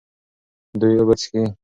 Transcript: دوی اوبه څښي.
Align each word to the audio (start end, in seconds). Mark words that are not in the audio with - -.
دوی 0.79 0.93
اوبه 0.97 1.15
څښي. 1.21 1.41